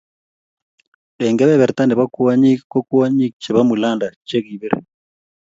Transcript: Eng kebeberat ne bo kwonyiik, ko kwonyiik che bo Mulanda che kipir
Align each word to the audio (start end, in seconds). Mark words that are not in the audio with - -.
Eng 1.23 1.37
kebeberat 1.39 1.79
ne 1.85 1.93
bo 1.99 2.05
kwonyiik, 2.13 2.61
ko 2.71 2.77
kwonyiik 2.89 3.33
che 3.41 3.49
bo 3.55 3.61
Mulanda 3.69 4.07
che 4.27 4.37
kipir 4.45 4.73